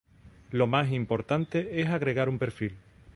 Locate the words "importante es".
0.91-1.87